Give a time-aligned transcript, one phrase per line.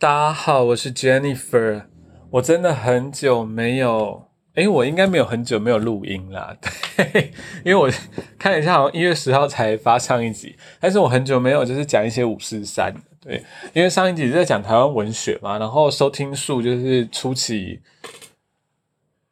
[0.00, 1.84] 大家好，我是 Jennifer。
[2.30, 6.56] 我真的很久没有，诶，我应该没有很久没有录音啦。
[6.96, 7.90] 对，因为我
[8.38, 12.94] 看一下，好像一月十号才发上一集，但是我很久没有就是讲一些五四三。
[13.20, 13.44] 对，
[13.74, 17.82] 因为上一集是在讲台湾文学嘛，然后收听数就是初期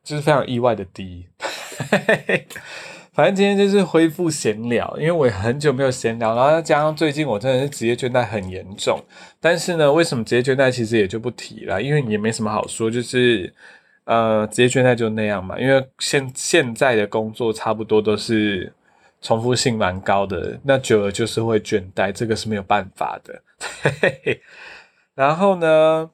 [0.04, 1.28] 就是非常意外的低。
[3.18, 8.96] 反正今天就是恢复闲聊，因为我很久没有闲聊，然后加上最近我真的是职业倦怠很严重。
[9.40, 13.52] 但是呢，为什么职业倦怠其实也就不提了，因为也没什么好说，就是
[14.04, 15.58] 呃，职业倦怠就那样嘛。
[15.58, 18.72] 因为现现在的工作差不多都是
[19.20, 23.42] 重复性蛮高的，那久了就是会倦怠，这个是没有办法的。
[25.16, 26.08] 然后呢？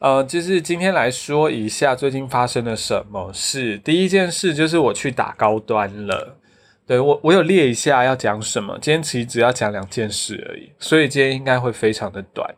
[0.00, 3.76] 呃，就是今天来说一下最近发生了什么事。
[3.78, 6.36] 第一件事就是我去打高端了，
[6.86, 8.78] 对我我有列一下要讲什么。
[8.80, 12.54] 今天其实只要讲两件事而已，所以今天应该会非常的短。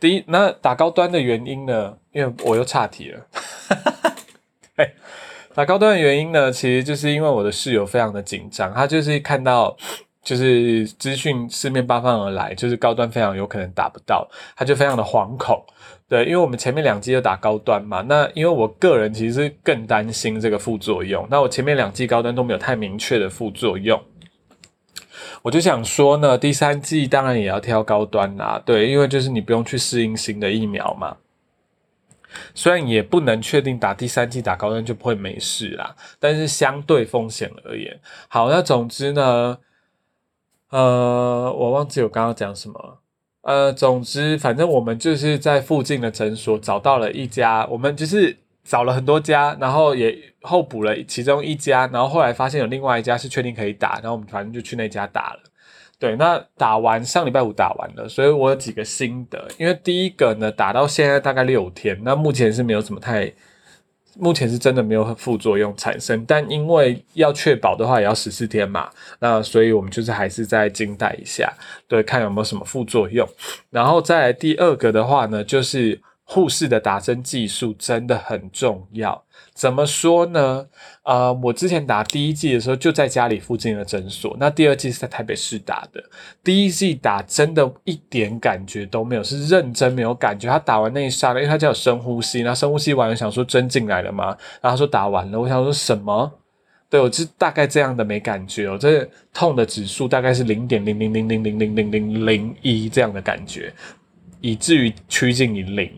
[0.00, 1.96] 第一，那打高端的原因呢？
[2.10, 3.26] 因为我又岔题了。
[4.76, 4.90] 对，
[5.54, 9.76] 打高端的原因呢，其实就是因为我的室友非常的紧张，他就是看到
[10.24, 15.64] 就是资讯四面八方而来，就是高端非常有可能打不到，他就非常的惶恐。
[16.12, 21.26] 对，因为我们前面两季都打高端嘛，那因为我个人其实更担心这个副作用。
[21.30, 23.98] 那我前面两季高端都没有太明确的副作用，
[25.40, 28.62] 我就想说呢，第三季当然也要挑高端啦。
[28.62, 31.16] 对，因为就是你不用去适应新的疫苗嘛。
[32.54, 39.56] 虽然也不能确定打第三季打高端就不会没事啦，但是相对风险而言，好，那总之呢，
[40.68, 42.98] 呃，我忘记我刚刚讲什么。
[43.42, 55.40] 呃，总之，反正我们就是在附近的诊所找到了一家，我们就是找了很多家，然后也候补了其中一家，然后后来发现有另外一家是确定可以打，然后我们反正就去那家打了。
[55.98, 63.32] 对，那打完上礼拜五打完了，所以我有几个心得，因为第一个呢，打到现在大概六天，那目前是没有什么太。
[64.18, 71.52] 目前是真的没有副作用产生，但因为要确保的话也要十四天嘛，那所以我们就是还是在静待一下，
[71.88, 73.26] 对，看有没有什么副作用。
[73.70, 79.24] 然后再来第二个的话呢，就是护士的打针技术真的很重要。
[79.54, 80.66] 怎么说呢？
[81.04, 86.02] 呃，我之前打第一季的时候就在家里附近的诊所，那第二季是在台北市打的。
[86.42, 90.48] 第一季打真的一点感觉都没有，是认真没有感觉。
[90.48, 94.28] 他打完那一刹那，因为他叫深呼吸，那深呼吸完了想说针进来了吗？
[94.60, 96.32] 然后他说打完了，我想说什么？
[96.88, 103.72] 对我就大概这样的没感觉哦，这痛的指数大概是零点零零零零零零零零零一这样的感觉，
[104.40, 105.90] 以至于趋近于零。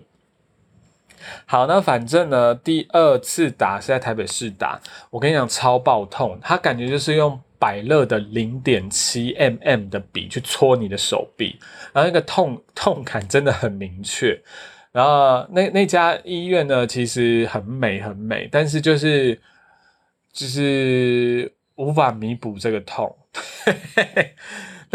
[1.47, 4.81] 好，那反正呢，第二次打是在台北市打，
[5.11, 11.59] 我跟你讲超爆痛，他感觉就是用百乐的零点七 mm 的笔去戳你的手臂，
[11.93, 14.41] 然后那个痛痛感真的很明确。
[14.93, 19.41] 然后那那家医院呢，其实很美很美，但是就是
[20.33, 23.17] 就是无法弥补这个痛。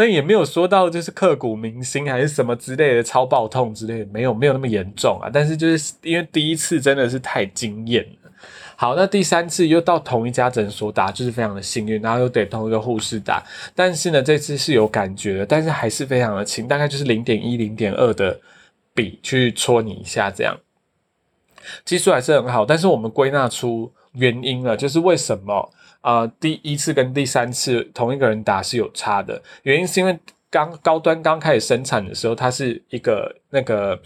[0.00, 5.28] 但也没有说到就是刻骨铭心还是什么之类的超爆痛之类的，没有没有那么严重啊。
[5.30, 8.30] 但是就是因为第一次真的是太惊艳了。
[8.76, 13.44] 好，那第三次又到同一家诊所打，就是非常的幸运，然后又得同一个护士打。
[13.74, 18.40] 但是呢，这次是有感觉的，但是还是非常的轻，大概就是零点一、零点二的
[18.94, 20.58] 笔去戳你一下这样，
[21.84, 22.64] 技术还是很好。
[22.64, 25.70] 但是我们归纳出原因了，就是为什么？
[26.00, 30.18] 啊，第一次跟第三次同一个人打是有差的，原因是因为
[30.50, 34.00] 刚高端刚开始生产的时候，它是一个那个。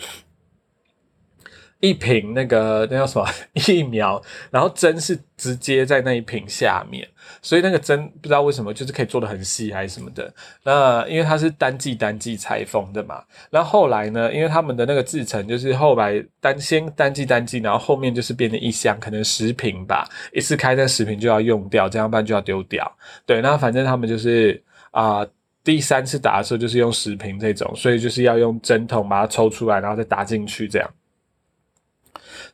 [1.81, 3.28] 一瓶那个那叫什么
[3.69, 7.06] 疫苗，然后针是直接在那一瓶下面，
[7.44, 10.32] 所以那个针不知道为什么就是可以做的很细还是什么的。
[10.62, 22.91] 那因为它是单剂单剂拆封的嘛，那后来呢，因为他们的那个制成就是后来单先单剂单剂，然后后面就是变成一箱，可能十瓶吧，一次开那十瓶就要用掉，这样办就要丢掉。
[23.27, 25.27] 对，那反正他们就是啊，
[25.62, 30.91] 第三次打的时候就是用十瓶这种，所以就是要用针筒把它抽出来，然后再打进去这样。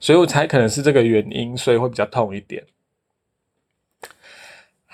[0.01, 2.65] 所以我猜可能是这个原因，所以会比较痛一点。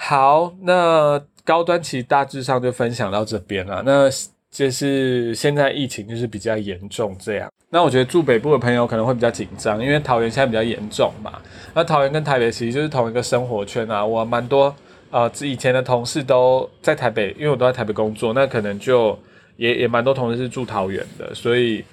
[0.08, 3.82] 好，那高端其实大致上就分享到这边了。
[3.84, 4.08] 那
[4.52, 7.50] 就是现在疫情就是比较严重这样。
[7.70, 11.42] 那我觉得住北部的朋友可能会比较紧张，因为桃园现在比较严重嘛。
[11.74, 14.06] 那桃园跟台北其实就是同一个生活圈啊。
[14.06, 14.72] 我蛮多
[15.10, 19.18] 呃以前的同事都在台北，因为我都在台北工作，那可能就
[19.56, 21.84] 也也蛮多同事是住桃园的，所以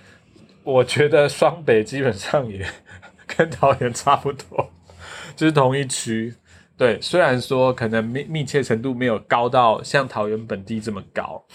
[0.63, 2.63] 我觉得双北基本上也。
[3.35, 4.69] 跟桃园差不多，
[5.35, 6.31] 就是同一区。
[6.75, 11.45] 对，虽然说可能密密切程度没有高到像桃园本地这么高。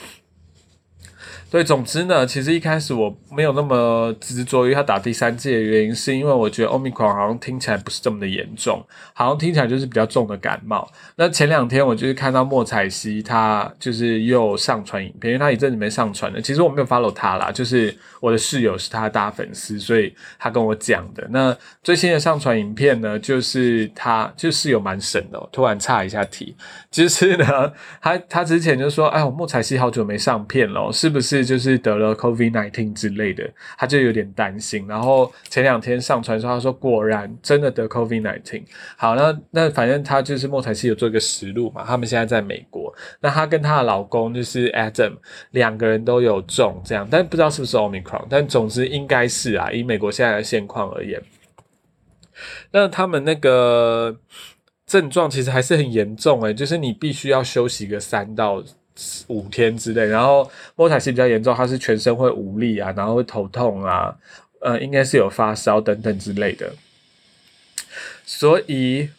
[1.50, 8.84] 对，总之呢，其实一开始我没有那么执着于他打第三剂的原因，是因为我觉得 Omicron 好像听起来不是这么的严重，
[9.14, 10.86] 好像听起来就是比较重的感冒。
[11.16, 16.40] 那前两天我就是看到莫彩希他就是又上传影片，因为他一阵子没上传了。
[16.42, 21.26] 其实我没有 follow 他啦，就是我的室友是他的大粉丝，所以他跟我讲的。
[21.30, 25.48] 那最新的上传影片呢，就是他就室友蛮神的。
[25.50, 26.54] 突然岔一下题，
[26.90, 27.72] 就是呢，
[28.02, 31.37] 他他之前就说，哎，我莫彩希好久没上片了，是不是？
[31.44, 34.86] 就是得了 COVID nineteen 之类的，他就有点担心。
[34.86, 38.62] 然后前两天上传说，他说果然真的得 COVID nineteen。
[38.96, 42.94] 好，那那反正他就是莫彩希有做一个实录嘛，他们现在在美国。
[43.20, 45.16] 那她跟她的老公就是 Adam
[45.50, 51.22] 两个人都有中这样，但不知道是不是 Omicron，但总之应该是啊，以美国现在的现况而言。
[52.72, 54.16] 那他们那个
[54.86, 58.62] 症状其实还是很严重诶，就是你必须要休息个三到。
[59.28, 64.16] 五天之内，然后莫彩西比较严重，他是全身会无力啊，然后会头痛啊，
[64.60, 66.72] 呃，应该是有发烧等等之类的，
[68.24, 69.10] 所以。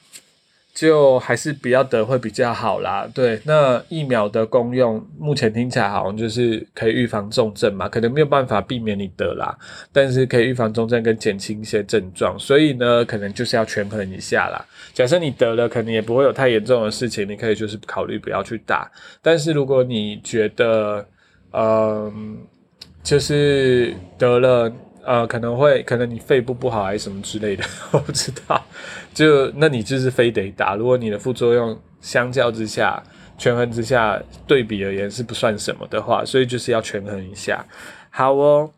[0.79, 3.05] 就还是不要得会比较好啦。
[3.13, 9.53] 对，那疫苗的功用目前听起来好像就是可以预防重症嘛，可能没有办法避免你得啦，
[9.91, 14.65] 但是可以预防重症跟减轻一些症状，所以呢，可能就是要权衡一下啦。
[14.93, 18.89] 假设你得了，可能也不会有太严重的事情，你可以就是考虑不要去打。
[19.21, 21.05] 但是如果你觉得，
[21.51, 22.37] 嗯，
[23.03, 24.71] 就是得了。
[25.09, 28.63] 呃，可能会，可能你肺部不好还是什么之类的， 我不知道。
[29.11, 30.75] 就那你就是非得打。
[30.75, 33.01] 如果你的副作用相较之下、
[33.35, 37.65] 权衡之下对比而言是不算什么的话，所以就是要权衡一下。
[38.11, 38.69] 好哦。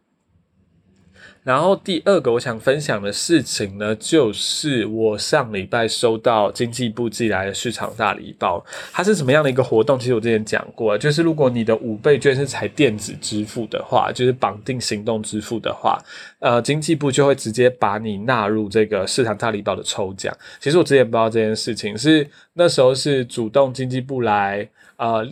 [1.44, 8.64] 然后第二个我想分享的事情呢，就是我上礼拜收到经济部寄来的市场大礼包。
[8.92, 9.98] 它是什么样的一个活动？
[9.98, 15.98] 其实我之前讲过，就是如果你的五倍券是采电子支付的话，就是绑定行动支付的话，
[16.38, 20.32] 呃，经济部就会直接把你纳入这个市场大礼包的抽奖。
[20.60, 25.28] 其实我之前不知道这件事情，是那时候是主动经济部来呃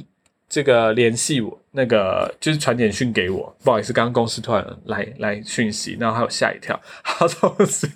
[0.49, 1.59] 这个联系我。
[1.71, 6.79] 那个就是传简讯给我，不好意思，刚刚公司突然来来讯息，然后还有吓一跳。
[7.03, 7.87] 好，总之，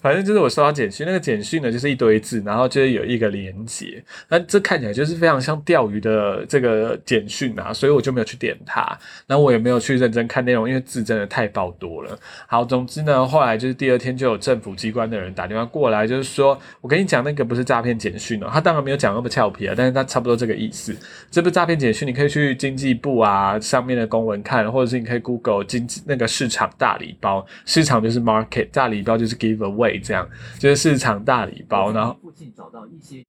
[0.00, 8.80] 反正就是我收到简讯，那个简讯呢就是一堆字，然后就是有一个连接，那这看起来就是非常像钓鱼的这个简讯啊，所以我就没有去点它，
[9.26, 12.16] 然后我也没有去认真看内容，因为字真的太爆多了。
[12.46, 20.94] 好，总之呢，后来就是第二天就有政府机关的人打电话过来，就是说我跟你讲那个不是诈骗简讯哦，他当然没有讲那么俏皮啊，但是他差不多这个意思，
[21.30, 22.44] 这不是诈骗简讯，你可以去。
[22.54, 30.28] 去经济部啊上面的公文看，或者是你可以 Google 经济那个市场大礼包，市场就是 market 大礼包就是 give away 这样，
[30.58, 31.92] 就是市场大礼包。
[31.92, 33.24] 然后附近找到一些，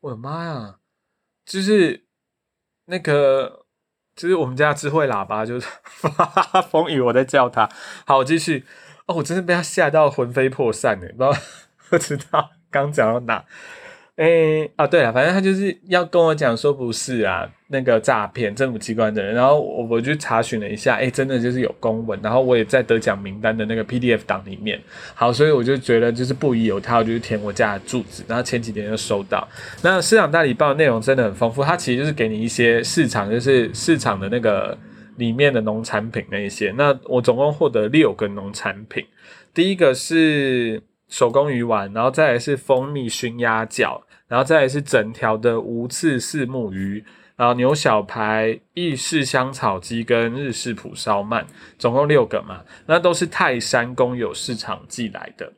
[0.00, 0.76] 我的妈呀，
[1.44, 2.04] 就是
[2.86, 3.66] 那个
[4.14, 5.66] 就是我们家智慧喇叭，就是
[6.70, 7.68] 风雨我在叫他。
[8.06, 8.64] 好，我继续。
[9.06, 11.32] 哦，我真的被他吓到魂飞魄散呢，不知道
[11.90, 13.44] 不知道刚讲到哪。
[14.16, 24.80] 诶啊，对了，反正他就是要跟我讲说不是啊，那个诈骗政府机关的人，然后我我就查询了一下，诶，真的就是有公文，然后我也在得奖名单的那个 PDF 档里面，
[25.14, 29.46] 好，所以我就觉得就是不疑有他，我就填我家的住址，然后前几天就收到。
[29.82, 34.78] 那市场大礼包内容真的很丰富，它其实就是给你一些市场，就是市场的那个
[35.16, 36.72] 里面的农产品那一些。
[36.78, 39.04] 那我总共获得六个农产品，
[39.52, 40.82] 第一个是。
[41.08, 47.04] 手工鱼丸，然后再来是蜂蜜熏鸭脚，然后再来是整条的无刺四目鱼，
[47.36, 51.44] 然后牛小排、意式香草鸡跟日式蒲烧鳗，
[51.78, 55.52] 总共六个嘛，那都是泰山公有市场寄来的。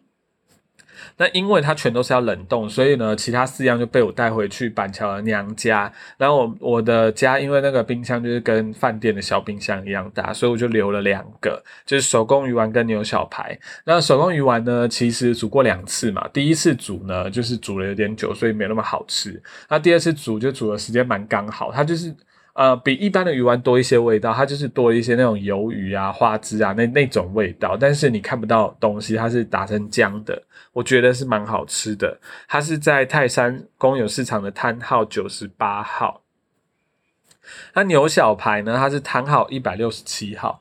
[1.17, 5.93] 那因为它全都是要冷冻，所以呢，其他四样就被我带回去板桥的娘家。
[6.17, 13.59] 然后我我的家因为那个冰箱就是跟饭店的小冰箱一样大，所以我就留了两个，就是手工鱼丸跟牛小排。
[13.85, 19.43] 那手工鱼丸呢，其实煮过两次嘛，第一次煮呢就是煮了有点久，所以没那么好吃。
[19.69, 22.14] 那第二次煮就煮的时间蛮刚好，它就是。
[22.59, 32.19] 呃，比一般的鱼丸多一些味道，它就是多一些那种鱿鱼啊、花枝啊那那种味道，但是你看不到东西，它是打成浆的，我觉得是蛮好吃的。
[32.49, 36.23] 它是在泰山公有市场的摊号九十八号，
[37.75, 40.61] 那牛小排呢，它是摊号一百六十七号，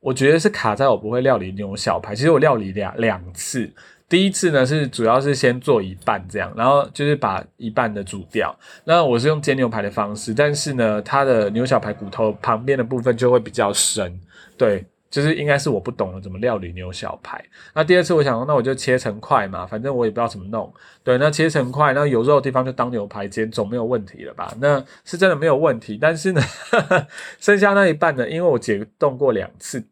[0.00, 3.72] 我觉得是卡在我不会料理牛小排，其实我料理两两次。
[4.08, 8.56] 第一次呢是主要是先做一半这样，然后就是把一半的煮掉。
[8.84, 14.18] 那我是用煎牛排的方式，但是呢，它的牛小排骨头旁边的部分就会比较深，
[14.56, 17.42] 对，就是应该是我不懂了怎么料理牛小排。
[17.74, 20.72] 那第二次我想，那我就切成块嘛，反正我也不知道怎么弄。
[21.04, 24.50] 对，那切成块，那有肉的地方就当牛排煎，总没有问题了吧？
[24.58, 25.98] 那是真的没有问题。
[26.00, 26.40] 但是呢，
[27.38, 29.84] 剩下那一半呢，因为我解冻过两次，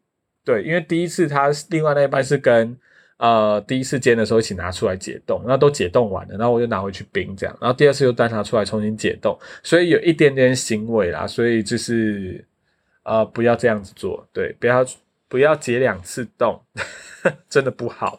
[0.43, 2.75] 对，因为第一次它另外那一半是跟
[3.17, 12.45] 呃第一次煎的时候一起拿出来解冻，那都解冻完了，然后我就拿回去冰这样，然后第二次又再拿出来重新解冻，所以有一点点腥味啦，所以就是
[13.03, 14.85] 呃不要这样子做，对，不要。
[15.29, 16.57] 不要解两次冻，
[17.49, 18.17] 真的不好。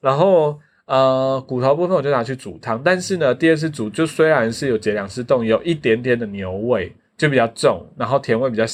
[0.00, 8.64] 然后呃，骨头部分我就拿去煮汤，但是呢，第二次煮就虽然是有解两次冻，有一点点的牛味，就比较重，然后甜味比较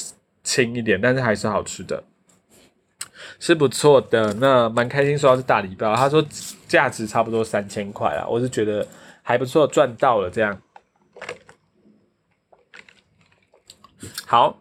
[0.44, 2.00] 轻一点，但是还是好吃的，
[3.38, 4.32] 是不错的。
[4.34, 6.24] 那蛮开心收到是大礼包，他说
[6.66, 8.86] 价值差不多三千块啊，我是觉得
[9.22, 10.60] 还不错，赚到了这样。
[14.26, 14.58] 好。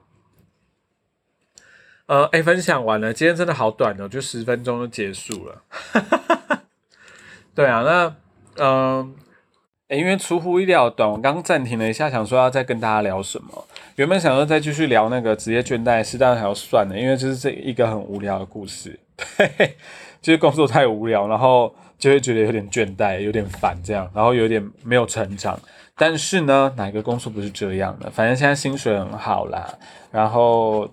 [2.08, 5.62] 呃，哎，分享完了，今天真的好短哦，就十分钟就结束了。
[7.56, 8.16] 对啊，那
[8.58, 9.16] 嗯，
[9.88, 13.66] 哎，因为出乎意料短，我刚暂停了一下，想说要再跟大家聊什么。
[13.96, 19.00] 原本想要再继续聊那个职业倦怠，是但还要算的，因为就是这一个很无聊的故事。
[19.38, 19.76] 对，
[20.22, 25.60] 就是工作太无聊，然后就会觉得有点倦怠，有点烦这样，然后有点没有成长。
[25.96, 28.10] 但是呢，哪个工作不是这样的？
[28.10, 29.78] 反正现在薪水很好啦，
[30.12, 30.90] 然后。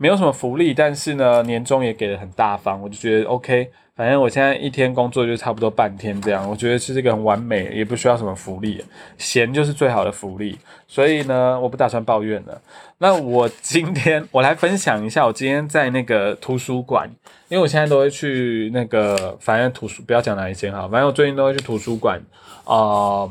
[0.00, 3.70] 没有什么福利，但是呢，年终也给的很大方，我就觉得 OK。
[3.94, 8.82] 反正我现在一天工作就差不多半天这样，我觉得是这个很完美，也不需要什么福利，
[9.18, 10.58] 闲就是最好的福利。
[10.88, 12.62] 所以呢，我不打算抱怨了。
[12.96, 17.10] 那我今天我来分享一下，我今天在那个图书馆，
[17.50, 22.18] 因为我现在都会去那个，反正图书不要讲哪一间哈，反正我最近都会去图书馆
[22.64, 23.28] 啊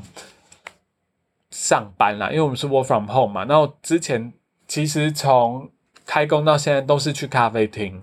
[1.50, 3.44] 上班啦，因为我们是 work from home 嘛。
[3.46, 4.32] 那我之前
[4.68, 5.68] 其实从
[6.10, 8.02] 开工到现在都是去咖啡厅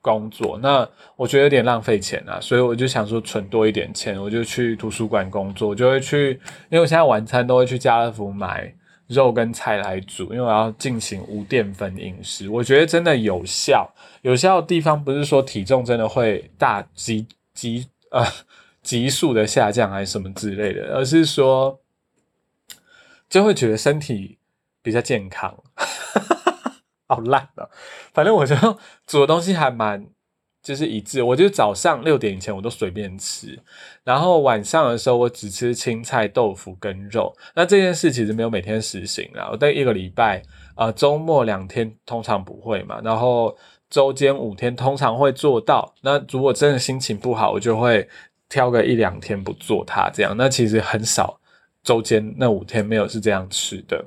[0.00, 6.32] 工作，那我觉得有点浪费钱啊，所以我就想说存多一点钱，我就去图书馆工作，我就会去，
[6.68, 8.74] 因为我现在晚餐都会去家乐福买
[9.06, 13.88] 肉跟菜来煮，因为我要进行无淀粉饮食，我觉得真的有效。
[14.22, 18.26] 有效的地方不是说体重真的会大急急呃
[18.82, 21.78] 急速的下降还是什么之类的，而是说
[23.30, 24.38] 就会觉得身体
[24.82, 25.56] 比较健康。
[27.14, 27.68] 好烂啊！
[28.12, 28.54] 反正我就
[29.06, 30.06] 煮的东西还蛮
[30.62, 33.58] 就是一致，我就早上六点以前我都随便吃，
[34.02, 37.34] 然后晚上的时候我只吃青菜、豆腐跟肉。
[37.54, 40.42] 那这件事其实没有每天实行啦，我待一个礼拜，
[40.74, 43.54] 呃，周末两天通常不会嘛，然后
[43.90, 45.94] 周间五天通常会做到。
[46.00, 48.08] 那如果真的心情不好，我就会
[48.48, 50.34] 挑个一两天不做它，这样。
[50.36, 51.38] 那其实很少
[51.82, 54.02] 周间那五天没有是这样吃的。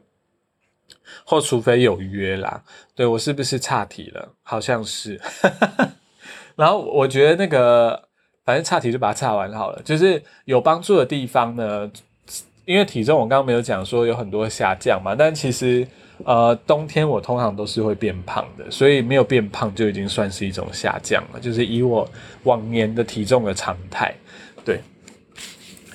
[1.26, 2.62] 或除非有约啦，
[2.96, 4.34] 对我是不是岔题了？
[4.44, 5.20] 好像是。
[6.56, 8.02] 然后我觉得那个，
[8.44, 9.82] 反正岔题就把它岔完好了。
[9.84, 11.90] 就是有帮助的地方呢，
[12.66, 15.88] 因为体重我刚刚没有讲说有很多下降嘛，但其实
[16.26, 21.40] 呃冬天我通常都是会变胖的，所以没有变胖就已经算是一种下降了。
[21.40, 22.10] 就是以我
[22.44, 24.14] 往年的体重的常态，
[24.66, 24.82] 对。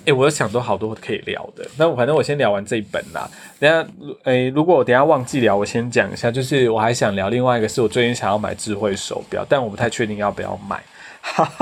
[0.05, 3.29] 哎，我有想到好多可以聊的，那反正我先聊完这一本啦。
[3.61, 3.87] 等下，
[4.25, 10.83] 诶，如果我等下忘记聊，我先讲一下，就是我还想聊另外一个，是我最近想要买智慧手表，但我不太确定要不要买。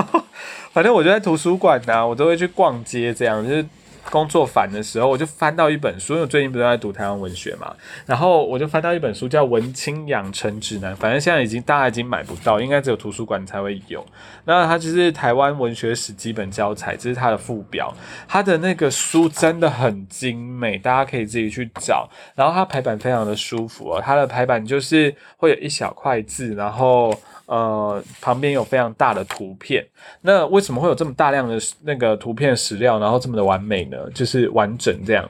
[0.72, 3.64] 反正我就在图书馆呐，我都会去逛街，这样就是。
[4.10, 7.74] 工作烦的时候，我就翻到一本书，因为我最近不是在读台湾文学嘛，
[8.04, 14.04] 然后我就翻到一本书叫《文青养成指南》，反正现在已经大家已经买不到，应该只有图书馆才会有。
[14.44, 17.94] 那它就是台湾文学史基本教材，这是它的副表。
[18.26, 22.08] 它的那个书真的很精美，大家可以自己去找。
[22.34, 27.16] 然后它排版非常的舒服哦，它的排版就是会有一小块字，然后。
[27.50, 29.84] 呃，旁边有非常大的图片，
[30.20, 33.96] 那为什么会有这么大量的那个图片史料，然后这么的完美呢？
[34.14, 35.28] 就是完整这样，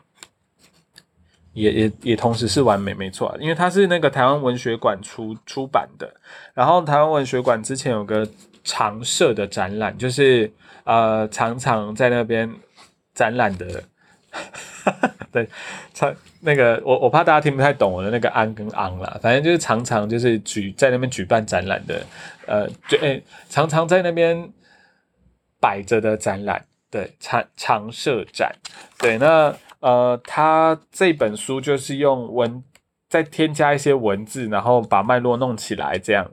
[1.55, 6.13] 也也也同时是完美，没错，因为它是那个台湾文学馆出出版的，
[6.53, 8.29] 然后台湾文学馆之前有个
[8.63, 10.53] 常设的展览，就是
[10.85, 12.55] 呃常常在那边
[13.15, 13.83] 展览的。
[15.33, 15.49] 对，
[15.93, 22.05] 常那个我我怕大家听不太懂我的那个安跟昂啦，反正就是常常就是举在那边举办展览的，
[22.47, 24.51] 呃，就诶常常在那边
[25.61, 28.55] 摆着的展览，对，常常设展，
[28.99, 32.63] 对，那呃他这本书就是用文
[33.09, 36.31] 再添加一些文字，然后把脉络弄起来这样。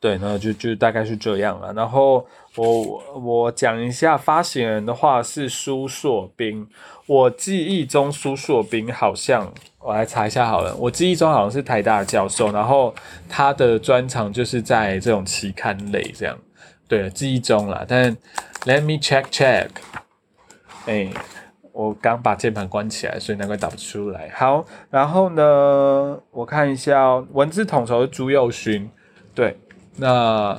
[0.00, 1.72] 对，那就就大概是这样了。
[1.72, 2.24] 然后
[2.54, 6.68] 我我讲一下发行人的话是苏硕斌，
[7.06, 12.94] 我记忆中苏硕斌好像我来查一下好了，我记忆中好像是台大教授，然后
[13.28, 16.38] 他的专长就是在这种期刊类这样。
[16.86, 18.16] 对，记忆中了，但
[18.66, 19.68] Let me check check。
[20.86, 21.10] 哎，
[21.72, 24.30] 我刚把键盘关起来，所以难怪打不出来。
[24.32, 28.88] 好，然后呢，我看一下文字统筹朱佑勋，
[29.34, 29.58] 对。
[30.00, 30.56] 那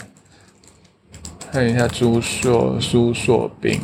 [1.49, 3.79] 看一下朱硕苏硕斌，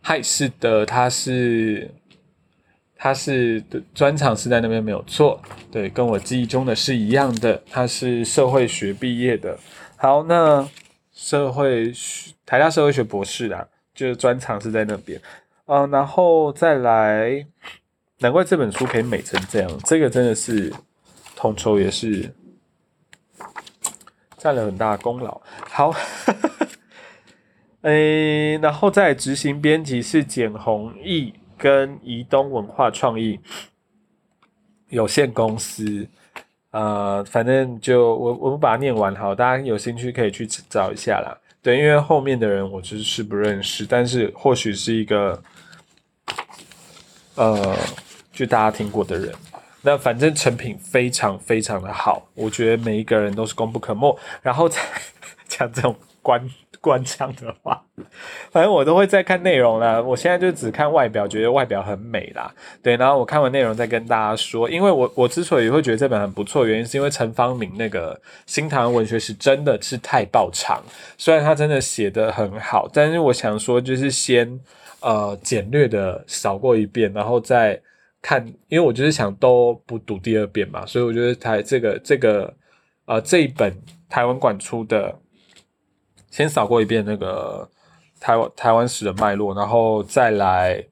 [0.00, 1.90] 嗨，是的，他是
[2.96, 5.38] 他是的专场是在那边没有错，
[5.70, 9.58] 对，跟我记忆中的是一样的，他是社会学毕业的。
[9.96, 10.66] 好，那
[11.12, 15.20] 社会学台大社会学博士啦，就是专场是在那边，
[15.66, 17.46] 嗯，然后再来，
[18.20, 20.72] 难怪这本书可以美成这样，这个真的是
[21.36, 22.34] 统筹也是。
[24.40, 25.38] 占了很大功劳。
[25.60, 25.92] 好，
[27.82, 33.38] 诶，然后再执行编辑是简弘毅跟移东文化创意
[34.88, 36.08] 有限公司。
[36.70, 41.36] 呃，反正就我我们把它念完好，大家有兴趣可以去找一下啦。
[41.60, 45.42] 对，因为后面的人我就是不认识，但是或许是一个
[47.34, 47.76] 呃，
[48.32, 49.34] 就大家听过的人。
[49.82, 54.18] 那反正成品非常非常的好，我觉得每一个人都是功不可没。
[54.42, 54.78] 然后再
[55.48, 56.48] 讲这种官
[56.82, 57.82] 官腔的话，
[58.50, 60.00] 反正我都会再看内容啦。
[60.00, 62.54] 我现在就只看外表，觉得外表很美啦。
[62.82, 64.68] 对，然后我看完内容再跟大家说。
[64.68, 70.82] 因为我我之所以会觉得这本很不错，原因是因为陈方明那个新唐文学史真的是太爆长，
[71.16, 74.60] 虽然他真的写的很好，但是我想说就是先
[75.00, 77.80] 呃简略的扫过一遍，然后再。
[78.22, 82.54] 看，因为我就是想都不读第二遍嘛，所以我觉得台这个这个
[83.06, 83.74] 呃这一本
[84.08, 85.18] 台湾馆出的，
[86.30, 87.68] 先扫过一遍那个
[88.20, 90.84] 台湾台湾史的脉络，然后再来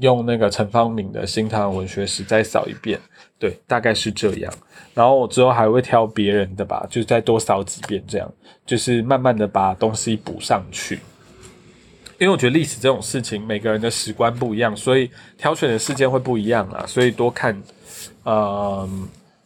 [0.00, 3.00] 用那个陈方敏的新台湾文学史再扫一遍，
[3.38, 4.52] 对，大概是这样。
[4.92, 8.30] 然后我之后还会挑别人的吧，就再多扫几遍，这样
[8.66, 11.00] 就是慢慢的把东西补上去。
[12.18, 16.84] 因为我觉得历史这种事情，每个人的史观不一样，所以挑选的事件会不一样啊。
[16.86, 17.62] 所以多看，
[18.22, 18.88] 呃，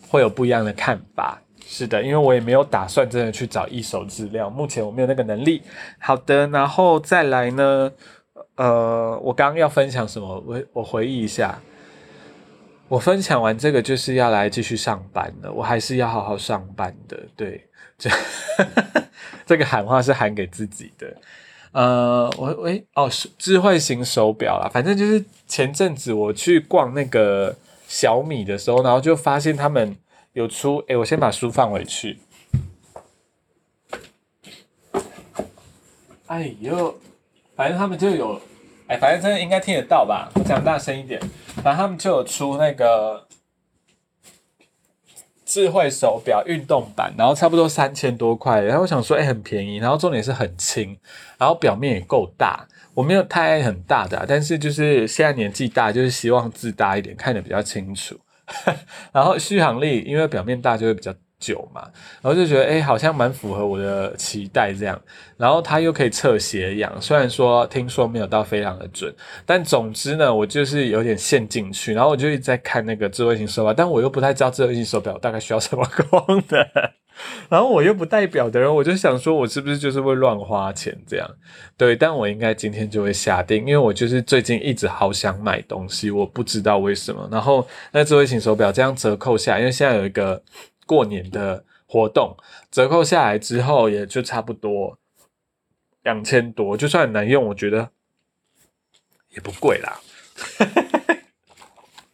[0.09, 1.41] 会有不一样的看法。
[1.67, 5.62] 是的，因为我也没有打算真的去找一手资料，目前我没有那个能力。
[5.99, 7.93] 好的，然后再来呢，
[8.56, 10.43] 呃，我刚刚要分享什么？
[10.47, 11.61] 我我回忆一下，
[12.89, 17.17] 我分享完这个就是要来继续上班的，我还是要好好上班的。
[17.37, 17.65] 对，
[17.97, 18.11] 这
[19.47, 21.17] 这个喊话是喊给自己的。
[21.73, 27.56] 呃，我喂哦，智慧型手表啦，反正就是前阵子我去逛那个
[27.87, 29.97] 小米的时候，然后就发现他们
[30.33, 32.19] 有出，哎，我先把书放回去。
[36.26, 36.95] 哎呦，
[37.54, 38.41] 反正他们就有，
[38.87, 40.30] 哎，反正真的应该听得到吧？
[40.35, 41.21] 我讲大声一点，
[41.56, 43.26] 反正他们就有出那个。
[45.50, 50.97] 智慧手表运动版，然后差不多三千多块，然后我想说，哎，很便宜，然后重点是很轻，
[51.39, 58.15] 然后表面也够大，我没有太很大的，但是就是现在年纪大，就是希望字大一点，看得比较清楚，
[59.10, 61.13] 然后续航力，因为表面大就会比较。
[61.41, 61.89] 久嘛，
[62.21, 65.00] 然后就觉得哎，好像蛮符合我的期待这样。
[65.37, 69.13] 然后它又可以测血氧，虽然说听说没有到非常的准，
[69.47, 71.95] 但总之呢，我就是有点陷进去。
[71.95, 76.67] 然后我就一直在看那个智慧型手表，但我又不太知道智慧型手表大概需要什么功能。
[77.50, 81.29] 然后我又不代表的人，我就想说，我是不是就是会乱花钱这样？
[81.76, 87.29] 对，但我应该今天就会下定，因为我就是最近一直好想买东西，我不知道为什么。
[87.31, 90.43] 然后那智慧型手表这样折扣下，因为现在有一个。
[90.91, 92.37] 过年的活动
[92.69, 94.99] 折扣下来之后，也就差不多
[96.03, 97.91] 两千多，就算很难用，我觉得
[99.29, 100.00] 也不贵啦。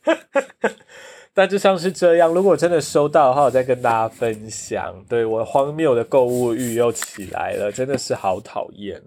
[1.33, 5.03] 但就像是这样，如果真的收到的话，我再跟大家分享。
[5.09, 9.03] 对我荒谬的购物欲又起来了，真的是好讨厌。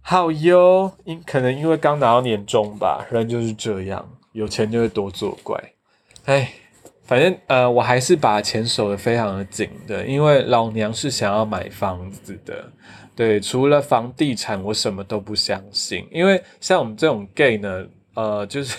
[0.00, 5.74] 好哟，因可能因为刚拿到年终吧，人就是这样，有钱就会多作怪。
[6.24, 6.54] 哎。
[7.04, 12.64] 反正呃，我还是把钱守得非常的紧的，因为老娘是想要买房子的。
[13.14, 16.06] 对，除了房地产，我什么都不相信。
[16.10, 17.84] 因为像我们这种 gay 呢，
[18.14, 18.76] 呃，就是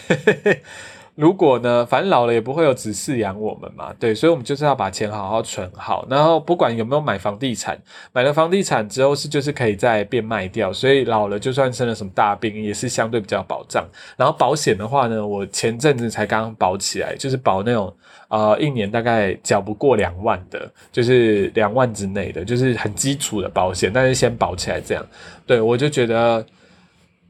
[1.15, 7.80] 如果呢，反正老了也不会有子嗣养我们嘛，对，所以我们就是要把钱好好存好，然后不管有没有买房地产，
[8.12, 13.88] 买了房地产之后是就是可以再变卖掉，所以老了就算生了什么大病也是相对比较保障。
[14.17, 17.95] 然后保险的话呢，我前阵子才刚保起来，就是保那种
[18.30, 25.06] 呃一年大概缴不过两万的，就是两万之内的，就是很基础的保险，但是先保起来这样，
[25.45, 26.43] 对我就觉得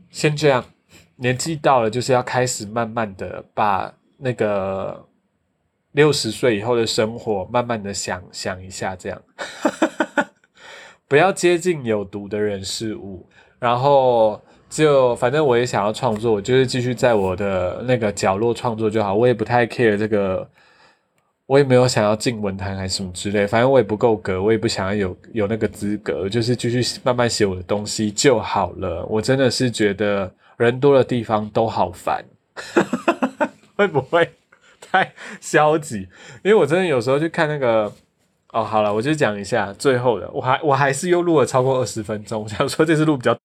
[0.10, 0.64] 先这样。
[1.18, 5.06] 年纪到了，就是要开始慢慢的把那个
[5.92, 9.22] 六十岁以后的生活，慢慢的想想一下，这样，
[11.08, 13.28] 不要接近有毒的人事物，
[13.60, 20.50] 然后就反正我也想要创作，我就是继续在我的那个角落创作就好，我也不太 care 这个，
[21.46, 29.06] 我也没有想要进文坛还是什么之类，反正我也不够格，我也不想要有有那个资格，就是继续慢慢写我的东西就好了。
[29.06, 30.34] 我真的是觉得。
[30.58, 32.26] 人多的地方都好烦，
[33.76, 34.34] 会不会
[34.80, 36.08] 太消极？
[36.44, 37.92] 因为我真的有时候去看那个，
[38.52, 43.38] 哦，好了，我就讲一下最后的，我还我还是又录了超过二十分钟，我想说这次录比较，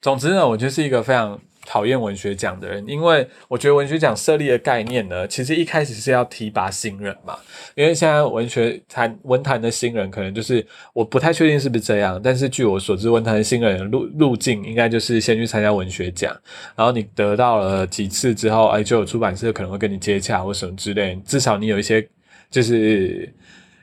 [0.00, 1.38] 总之呢，我就是一个非常。
[1.66, 7.36] 讨厌文学奖的人，因为我觉得文学奖设立的概念呢，其实一开始是要提拔新人嘛。
[7.74, 16.34] 因为现在文学坛文坛的新人，可能就是我不太确定是不是这样，但是据我所知，文坛新人路路径应该就是先去参加文学奖，
[16.76, 22.08] 然后你得到了几次之后，哎，就有出版社可能会跟你接洽或什么之类，至少你有一些
[22.48, 23.32] 就是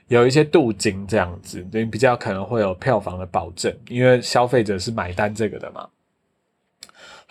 [0.08, 5.86] 有一些镀金这样子，等于比较可能会有票房的保证，因为消费者是买单这个的嘛。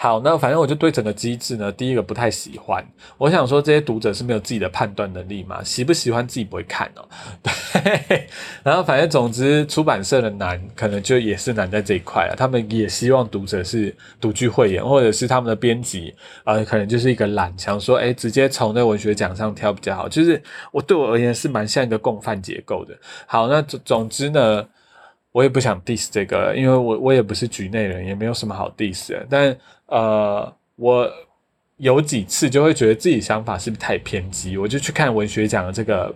[0.03, 2.85] 好，那反正我就对整个机制呢，第一个不太喜欢。
[3.19, 5.63] 我想说，这些读者是没有自己的判断能力嘛？
[5.63, 7.07] 喜不喜欢自己不会看哦。
[7.73, 8.27] 对，
[8.65, 12.35] 然后反正总之，出版社的难可能就也是难在这一块了。
[12.37, 16.13] 他们也希望读者是独具慧眼，或者是他们的编辑
[16.43, 20.09] 呃，可能就是一个懒，想说，哎，直接从那文学奖上挑比较好。
[20.09, 22.93] 就是我对我而言是蛮像一个共犯结构的。
[23.27, 24.67] 好，那总总之呢，
[25.33, 29.59] 我也不想 diss 这个，因为我我也不是局内人，也没有什么好 diss 的，但。
[29.87, 31.07] 呃，我
[31.77, 36.15] 有几次就会觉得自己想法是不是太偏激，我就去看文学奖的这个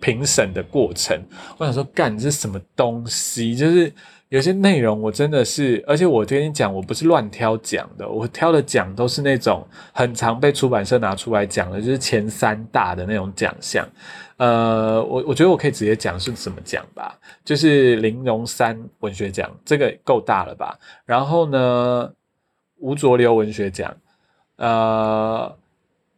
[0.00, 1.14] 评审的过程，
[1.58, 3.54] 我想说，干这是什么东西？
[3.54, 3.92] 就是
[4.28, 13.88] 有些内容我真的是，而且我跟你讲，我不是乱挑奖的，我挑的奖都是那种很常被出版社拿出来讲的，就是前三大的那种奖项。
[14.36, 20.78] 呃，我我觉得我可以直接讲是什么奖吧，就是玲珑三文学奖，这个够大了吧？
[21.04, 22.12] 然后呢？
[22.80, 23.92] 吴浊流文学奖，
[24.54, 25.52] 呃，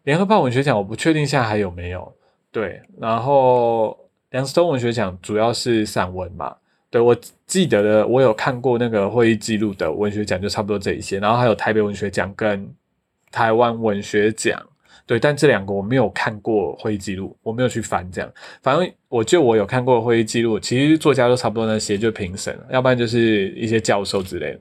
[0.02, 2.12] 联合报文学奖我不确定现在还有没有。
[2.52, 6.54] 对，然后梁思通文学奖主要是散文嘛。
[6.90, 11.20] 对我记得的，我有看过那个会议记录的文学奖，就差不多这一些。
[11.20, 12.68] 然后还有台北文学奖跟
[13.30, 14.60] 台湾文学奖，
[15.06, 18.28] 对，但这两个我没有看过会议记录，我没有去翻这样。
[18.60, 24.60] 反正我就我有看过会议记录，其实作家都差不多那些，就评审，要不然就是一些教授之类的。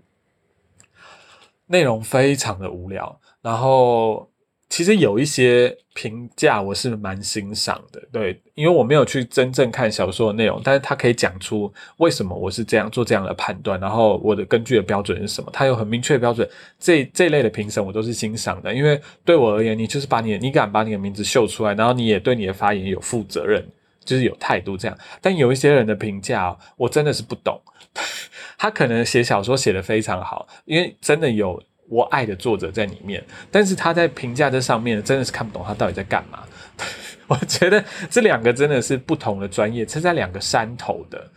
[1.65, 4.29] 内容非常的无聊，然后
[4.69, 16.47] 其实有一些评价我是蛮欣赏的，对，因为我没有去真正看小说的内容，但是他可以讲出为什么我是这样做这样的判断，然后我的根据的标准是什么，他有很明确的标准，
[16.79, 23.61] 这这类的评审我都是欣赏的，因为对我而言，你就是把你你敢把你的名字秀出来，然后你也对你的发言有负责任，
[24.05, 27.59] 就是有态度这样，但有一些人的评价我真的是不懂。
[28.57, 36.43] 他可能写小说写的非常好，因为真的有我爱的作者在里面，但是他在评价这上面真的是看不懂他到底在干嘛。
[37.27, 41.29] 我觉得这两个真的是不同的专业，是在两个山头的。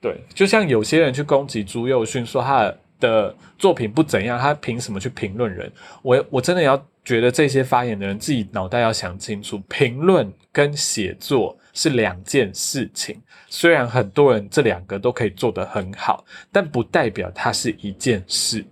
[0.00, 5.72] 对，就像有些人去攻击朱佑勋，说他的作品不怎样，他凭什么去评论人？
[6.02, 11.58] 我我真的要觉得这些发言的人自己脑袋要想清楚，评论跟写作。
[11.78, 18.64] 是两件事情，虽然很多人这两个都可以做得很好，但不代表它是一件事。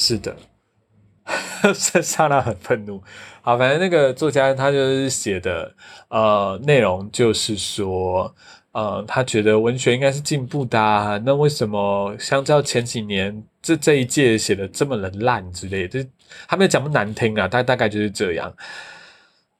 [0.00, 0.34] 是的，
[2.02, 3.02] 莎拉很愤怒。
[3.42, 5.74] 好，反正那个作家他就是写的，
[6.08, 8.34] 呃，内容就是说，
[8.72, 16.06] 呃，他觉得文学应该是进步的，那为什么相较前几年，这这一届写的这么的烂之类的？
[16.48, 18.50] 他没有讲不难听啊，但大概就是这样。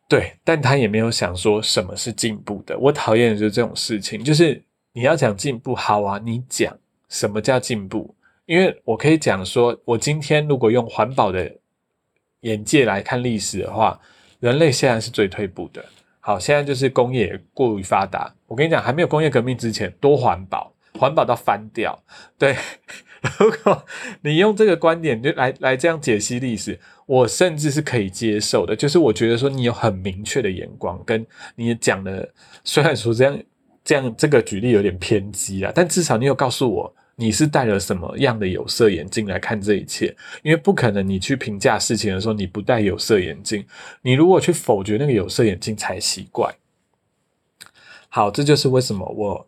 [0.08, 2.78] 对，但他也没有想说什么是进步的。
[2.78, 4.62] 我讨厌的就是这种事情，就是
[4.94, 6.74] 你要讲进步，好啊，你讲
[7.10, 8.14] 什么叫进步？
[8.50, 11.48] 因为我可以讲说，我今天如果用环保的
[12.40, 14.00] 眼界来看历史的话，
[14.40, 15.84] 人类现在是最退步的。
[16.18, 18.34] 好，现在就是工业过于发达。
[18.48, 21.96] 我跟你讲，还没有工业革命之前，多环保，环保到翻掉。
[22.36, 22.56] 对，
[23.38, 23.84] 如果
[24.22, 26.80] 你用这个观点就来来这样解析历史。
[27.06, 32.28] 我甚至是可以接受的，就是我觉得说你有很明确的眼光，跟你讲的，
[32.64, 33.40] 虽然说这样
[33.84, 43.64] 这样这个举例有点偏激啊，但至少你有告诉我你是戴了什么样的有色眼镜来看这一切，因为不可能你去评价事情的时候你不戴有色眼镜，
[44.02, 46.52] 你如果去否决那个有色眼镜才奇怪。
[48.08, 49.46] 好，这就是为什么我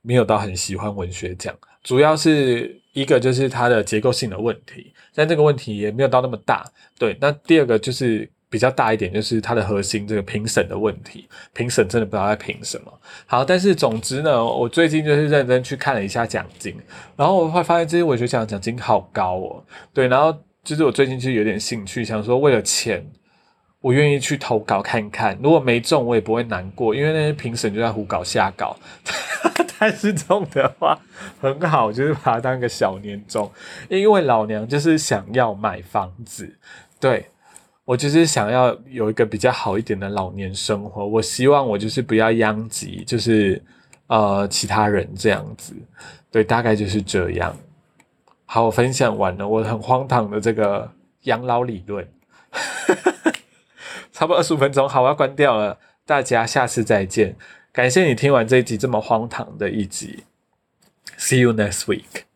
[0.00, 1.54] 没有到很喜欢文学奖，
[1.84, 2.80] 主要是。
[2.92, 6.68] 一个就是它的结构性的问题，但这个问题也没有到那么大。
[6.98, 12.92] 对，那第二个就是比较大一点，就是它的核心这个评审的问题，评审真的不知道在评什么。
[13.24, 16.76] 好，但是总之呢，我最近就是认真去看了一下奖金，
[17.16, 19.64] 然后我会发现这些文学奖奖金好高哦。
[19.94, 23.10] 对，然后就是我最近就有点兴趣，想说为了钱。
[23.82, 28.76] 我愿意去投稿看看，如果没中我也不会难过，因为那些评审就在胡搞瞎搞。
[29.80, 31.00] 但是中的话
[31.40, 33.50] 很好，就是把它当个小年终。
[33.88, 36.58] 因为老娘就是想要买房子，
[37.00, 37.30] 对
[37.90, 41.04] 我就是想要有一个比较好一点的老年生活。
[41.04, 43.60] 我希望我就是不要殃及，就是
[44.06, 45.74] 呃其他人这样子。
[46.30, 47.52] 对，大概就是这样。
[48.46, 50.88] 好，我分享完了，我很荒唐的这个
[51.22, 52.08] 养老理论。
[54.12, 55.76] 差不多二十五分钟，好，我要关掉了。
[56.06, 57.34] 大家下次再见，
[57.72, 60.22] 感谢你听完这一集这么荒唐的一集。
[61.18, 62.29] See you next week.